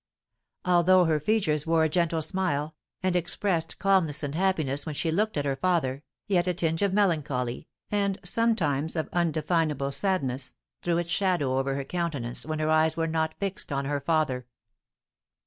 [0.65, 5.37] Although her features wore a gentle smile, and expressed calmness and happiness when she looked
[5.37, 11.11] at her father, yet a tinge of melancholy, and sometimes of undefinable sadness, threw its
[11.11, 14.47] shadow over her countenance when her eyes were not fixed on her father.